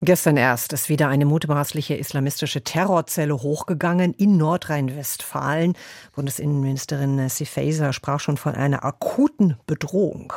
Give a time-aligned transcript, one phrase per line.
[0.00, 5.74] Gestern erst ist wieder eine mutmaßliche islamistische Terrorzelle hochgegangen in Nordrhein-Westfalen.
[6.14, 10.32] Bundesinnenministerin Sifeisa sprach schon von einer akuten Bedrohung.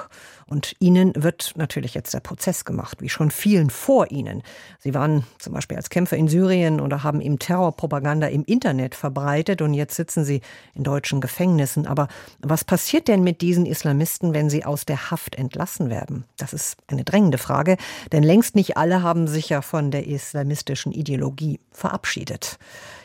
[0.47, 4.41] Und ihnen wird natürlich jetzt der Prozess gemacht, wie schon vielen vor ihnen.
[4.79, 9.61] Sie waren zum Beispiel als Kämpfer in Syrien oder haben eben Terrorpropaganda im Internet verbreitet
[9.61, 10.41] und jetzt sitzen sie
[10.73, 11.85] in deutschen Gefängnissen.
[11.85, 12.07] Aber
[12.39, 16.25] was passiert denn mit diesen Islamisten, wenn sie aus der Haft entlassen werden?
[16.35, 17.77] Das ist eine drängende Frage,
[18.11, 22.57] denn längst nicht alle haben sich ja von der islamistischen Ideologie verabschiedet.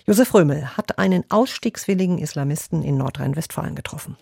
[0.06, 4.16] Josef Römel hat einen ausstiegswilligen Islamisten in Nordrhein-Westfalen getroffen.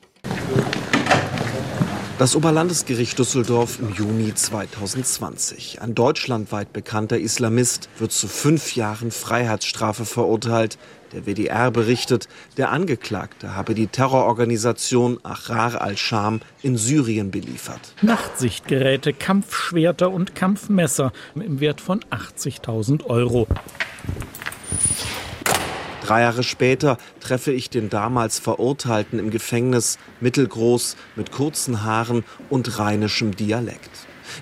[2.17, 5.83] Das Oberlandesgericht Düsseldorf im Juni 2020.
[5.83, 10.79] Ein deutschlandweit bekannter Islamist wird zu fünf Jahren Freiheitsstrafe verurteilt.
[11.15, 17.95] Der WDR berichtet, der Angeklagte habe die Terrororganisation Ahrar al-Sham in Syrien beliefert.
[18.03, 23.47] Nachtsichtgeräte, Kampfschwerter und Kampfmesser im Wert von 80.000 Euro.
[26.05, 32.79] Drei Jahre später treffe ich den damals Verurteilten im Gefängnis, mittelgroß, mit kurzen Haaren und
[32.81, 33.91] rheinischem Dialekt.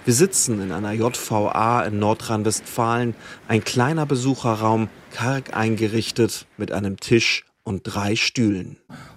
[0.04, 3.14] Wir sitzen in einer JVA in Nordrhein-Westfalen,
[3.48, 8.76] ein kleiner Besucherraum, karg eingerichtet, mit einem Tisch und drei Stühlen.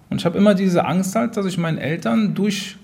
[0.09, 2.77] Und ich habe immer diese Angst halt, dass ich meinen Eltern durch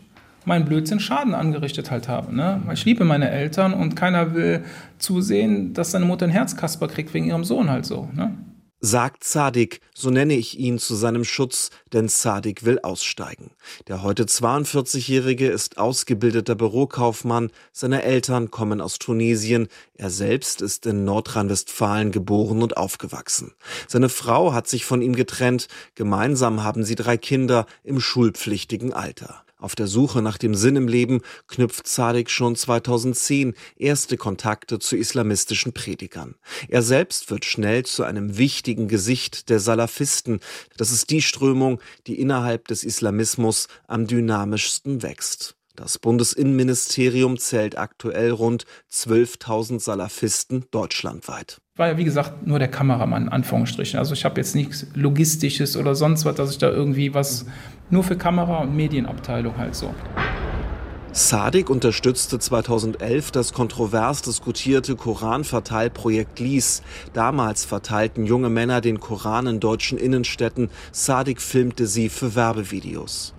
[0.46, 2.36] meinen Blödsinn Schaden angerichtet halt habe.
[2.36, 2.62] Ne?
[2.74, 4.64] Ich liebe meine Eltern und keiner will
[4.98, 8.10] zusehen, dass seine Mutter ein Herzkasper kriegt wegen ihrem Sohn halt so.
[8.14, 8.36] Ne?
[8.84, 13.52] Sagt Zadig, so nenne ich ihn zu seinem Schutz, denn Zadig will aussteigen.
[13.88, 21.06] Der heute 42-Jährige ist ausgebildeter Bürokaufmann, seine Eltern kommen aus Tunesien, er selbst ist in
[21.06, 23.54] Nordrhein-Westfalen geboren und aufgewachsen.
[23.88, 29.44] Seine Frau hat sich von ihm getrennt, gemeinsam haben sie drei Kinder im schulpflichtigen Alter.
[29.62, 34.98] Auf der Suche nach dem Sinn im Leben knüpft Zadig schon 2010 erste Kontakte zu
[34.98, 36.34] islamistischen Predigern.
[36.68, 40.40] Er selbst wird schnell zu einem wichtigen Gesicht der Salafisten.
[40.78, 45.56] Das ist die Strömung, die innerhalb des Islamismus am dynamischsten wächst.
[45.76, 51.61] Das Bundesinnenministerium zählt aktuell rund 12.000 Salafisten deutschlandweit.
[51.82, 53.98] War ja wie gesagt nur der Kameramann, Anführungsstrichen.
[53.98, 57.48] Also ich habe jetzt nichts Logistisches oder sonst was, dass ich da irgendwie was
[57.90, 59.92] nur für Kamera- und Medienabteilung halt so.
[61.12, 66.84] Sadik unterstützte 2011 das kontrovers diskutierte Koranverteilprojekt LIS.
[67.14, 70.70] Damals verteilten junge Männer den Koran in deutschen Innenstädten.
[70.92, 73.34] Sadik filmte sie für Werbevideos.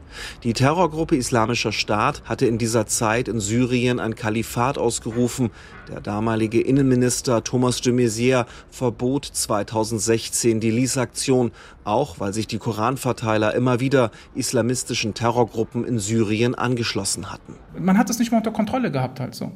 [0.45, 5.50] Die Terrorgruppe Islamischer Staat hatte in dieser Zeit in Syrien ein Kalifat ausgerufen.
[5.89, 11.53] Der damalige Innenminister Thomas de Maizière verbot 2016 die Lies-Aktion,
[11.84, 17.55] auch weil sich die Koranverteiler immer wieder islamistischen Terrorgruppen in Syrien angeschlossen hatten.
[17.79, 19.53] Man hat es nicht mehr unter Kontrolle gehabt halt so.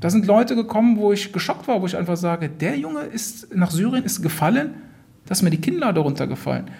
[0.00, 3.54] Da sind Leute gekommen, wo ich geschockt war, wo ich einfach sage, der Junge ist
[3.54, 4.74] nach Syrien ist gefallen,
[5.26, 6.70] dass mir die Kinder darunter gefallen.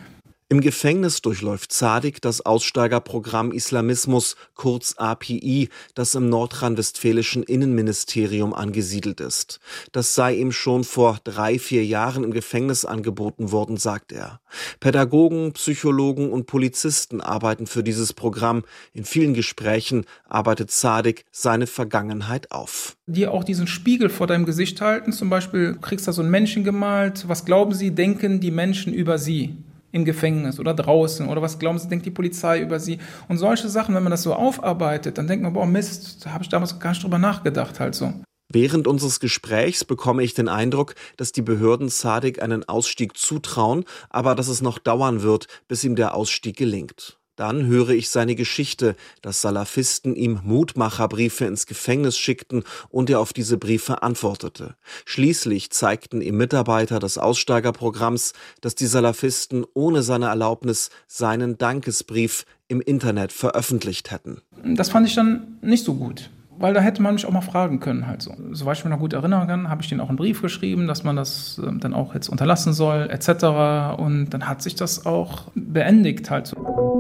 [0.50, 9.60] Im Gefängnis durchläuft Zadig das Aussteigerprogramm Islamismus, kurz API, das im nordrhein-westfälischen Innenministerium angesiedelt ist.
[9.92, 14.40] Das sei ihm schon vor drei, vier Jahren im Gefängnis angeboten worden, sagt er.
[14.80, 18.62] Pädagogen, Psychologen und Polizisten arbeiten für dieses Programm.
[18.94, 22.96] In vielen Gesprächen arbeitet Zadig seine Vergangenheit auf.
[23.06, 26.64] Die auch diesen Spiegel vor deinem Gesicht halten, zum Beispiel kriegst du so einen Menschen
[26.64, 29.54] gemalt, was glauben sie, denken die Menschen über sie?
[29.92, 33.68] Im Gefängnis oder draußen oder was glauben Sie, denkt die Polizei über Sie und solche
[33.68, 36.78] Sachen, wenn man das so aufarbeitet, dann denkt man, boah Mist, da habe ich damals
[36.78, 38.12] gar nicht drüber nachgedacht halt so.
[38.50, 44.34] Während unseres Gesprächs bekomme ich den Eindruck, dass die Behörden Sadik einen Ausstieg zutrauen, aber
[44.34, 47.17] dass es noch dauern wird, bis ihm der Ausstieg gelingt.
[47.38, 53.32] Dann höre ich seine Geschichte, dass Salafisten ihm Mutmacherbriefe ins Gefängnis schickten und er auf
[53.32, 54.74] diese Briefe antwortete.
[55.04, 62.80] Schließlich zeigten ihm Mitarbeiter des Aussteigerprogramms, dass die Salafisten ohne seine Erlaubnis seinen Dankesbrief im
[62.80, 64.42] Internet veröffentlicht hätten.
[64.64, 66.30] Das fand ich dann nicht so gut
[66.60, 68.34] weil da hätte man mich auch mal fragen können, halt so.
[68.50, 71.04] Soweit ich mich noch gut erinnern kann, habe ich denen auch einen Brief geschrieben, dass
[71.04, 73.96] man das äh, dann auch jetzt unterlassen soll, etc.
[73.96, 76.97] Und dann hat sich das auch beendigt, halt so.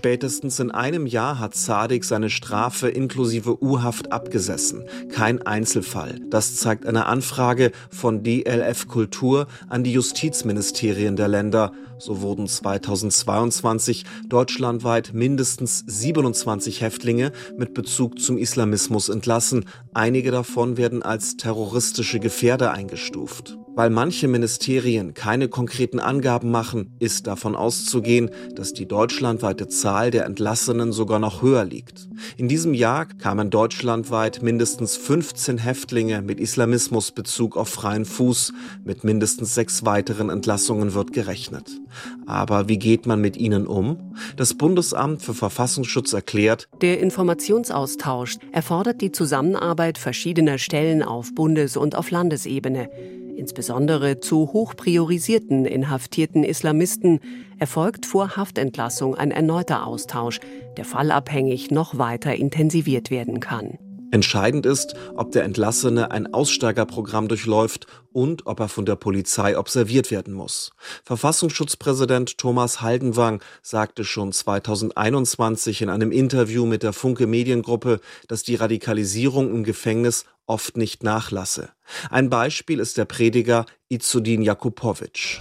[0.00, 4.82] Spätestens in einem Jahr hat Sadik seine Strafe inklusive U-Haft abgesessen.
[5.12, 6.22] Kein Einzelfall.
[6.30, 11.72] Das zeigt eine Anfrage von DLF Kultur an die Justizministerien der Länder.
[12.00, 19.66] So wurden 2022 deutschlandweit mindestens 27 Häftlinge mit Bezug zum Islamismus entlassen.
[19.92, 23.58] Einige davon werden als terroristische Gefährder eingestuft.
[23.76, 30.24] Weil manche Ministerien keine konkreten Angaben machen, ist davon auszugehen, dass die deutschlandweite Zahl der
[30.24, 32.08] Entlassenen sogar noch höher liegt.
[32.36, 38.52] In diesem Jahr kamen deutschlandweit mindestens 15 Häftlinge mit Islamismusbezug auf freien Fuß.
[38.84, 41.80] Mit mindestens sechs weiteren Entlassungen wird gerechnet.
[42.26, 44.14] Aber wie geht man mit ihnen um?
[44.36, 51.96] Das Bundesamt für Verfassungsschutz erklärt, der Informationsaustausch erfordert die Zusammenarbeit verschiedener Stellen auf Bundes- und
[51.96, 52.90] auf Landesebene.
[53.36, 57.20] Insbesondere zu hoch priorisierten inhaftierten Islamisten
[57.58, 60.40] erfolgt vor Haftentlassung ein erneuter Austausch,
[60.76, 63.78] der fallabhängig noch weiter intensiviert werden kann.
[64.10, 70.10] Entscheidend ist, ob der Entlassene ein Aussteigerprogramm durchläuft und ob er von der Polizei observiert
[70.10, 70.72] werden muss.
[71.04, 78.56] Verfassungsschutzpräsident Thomas Haldenwang sagte schon 2021 in einem Interview mit der Funke Mediengruppe, dass die
[78.56, 81.70] Radikalisierung im Gefängnis oft nicht nachlasse.
[82.10, 85.38] Ein Beispiel ist der Prediger Izudin Jakubowitsch.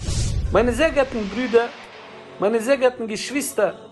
[0.51, 1.69] Meine sehr geehrten Brüder,
[2.39, 3.89] meine sehr geehrten Geschwister,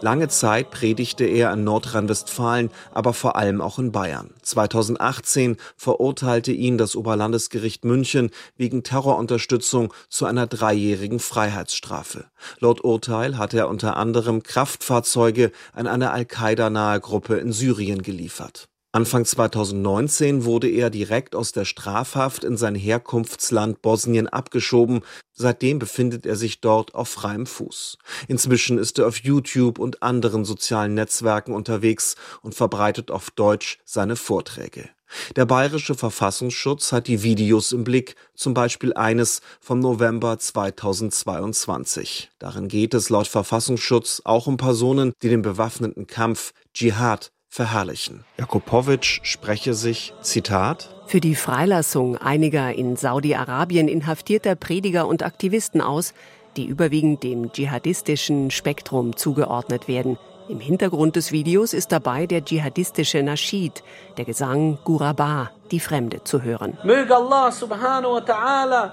[0.00, 4.30] Lange Zeit predigte er in Nordrhein-Westfalen, aber vor allem auch in Bayern.
[4.42, 12.26] 2018 verurteilte ihn das Oberlandesgericht München wegen Terrorunterstützung zu einer dreijährigen Freiheitsstrafe.
[12.58, 18.68] Laut Urteil hatte er unter anderem Kraftfahrzeuge an eine Al-Qaida-nahe Gruppe in Syrien geliefert.
[18.94, 25.00] Anfang 2019 wurde er direkt aus der Strafhaft in sein Herkunftsland Bosnien abgeschoben.
[25.32, 27.96] Seitdem befindet er sich dort auf freiem Fuß.
[28.28, 34.14] Inzwischen ist er auf YouTube und anderen sozialen Netzwerken unterwegs und verbreitet auf Deutsch seine
[34.14, 34.90] Vorträge.
[35.36, 42.30] Der bayerische Verfassungsschutz hat die Videos im Blick, zum Beispiel eines vom November 2022.
[42.38, 48.24] Darin geht es laut Verfassungsschutz auch um Personen, die den bewaffneten Kampf Dschihad verherrlichen.
[48.38, 56.14] Jakubowitsch spreche sich, Zitat, für die Freilassung einiger in Saudi-Arabien inhaftierter Prediger und Aktivisten aus,
[56.56, 60.16] die überwiegend dem dschihadistischen Spektrum zugeordnet werden.
[60.48, 63.82] Im Hintergrund des Videos ist dabei der dschihadistische Naschid,
[64.16, 66.78] der Gesang Guraba, die Fremde, zu hören.
[66.84, 68.90] Möge Allah subhanahu wa ta'ala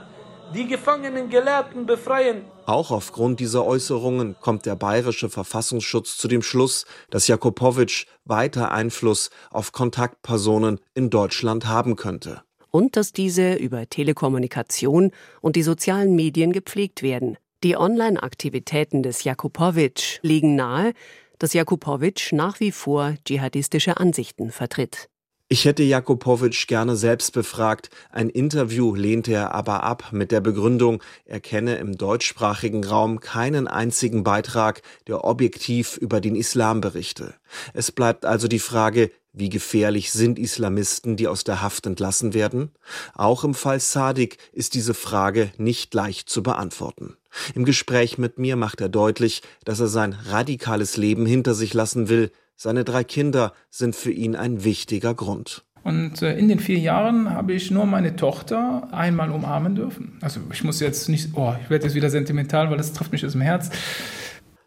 [0.54, 2.44] die gefangenen Gelehrten befreien.
[2.70, 9.32] Auch aufgrund dieser Äußerungen kommt der bayerische Verfassungsschutz zu dem Schluss, dass Jakubowitsch weiter Einfluss
[9.50, 12.44] auf Kontaktpersonen in Deutschland haben könnte.
[12.70, 15.10] Und dass diese über Telekommunikation
[15.42, 17.38] und die sozialen Medien gepflegt werden.
[17.64, 20.94] Die Online-Aktivitäten des Jakubowitsch legen nahe,
[21.40, 25.10] dass Jakubowitsch nach wie vor dschihadistische Ansichten vertritt.
[25.52, 27.90] Ich hätte Jakubowitsch gerne selbst befragt.
[28.12, 33.68] Ein Interview lehnte er aber ab mit der Begründung, er kenne im deutschsprachigen Raum keinen
[33.68, 37.34] einzigen Beitrag, der objektiv über den Islam berichte.
[37.74, 42.72] Es bleibt also die Frage, wie gefährlich sind Islamisten, die aus der Haft entlassen werden?
[43.16, 47.18] Auch im Fall Sadik ist diese Frage nicht leicht zu beantworten.
[47.56, 52.08] Im Gespräch mit mir macht er deutlich, dass er sein radikales Leben hinter sich lassen
[52.08, 55.64] will, seine drei Kinder sind für ihn ein wichtiger Grund.
[55.84, 60.20] Und äh, in den vier Jahren habe ich nur meine Tochter einmal umarmen dürfen.
[60.22, 63.26] Also ich muss jetzt nicht, oh, ich werde jetzt wieder sentimental, weil das trifft mich
[63.26, 63.70] aus dem Herz.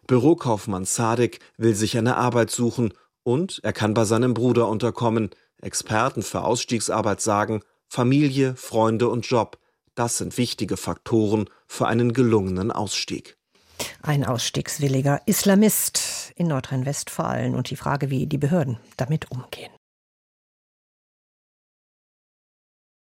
[0.07, 5.29] Bürokaufmann Sadek will sich eine Arbeit suchen und er kann bei seinem Bruder unterkommen.
[5.61, 9.59] Experten für Ausstiegsarbeit sagen, Familie, Freunde und Job,
[9.93, 13.37] das sind wichtige Faktoren für einen gelungenen Ausstieg.
[14.01, 19.71] Ein ausstiegswilliger Islamist in Nordrhein-Westfalen und die Frage, wie die Behörden damit umgehen.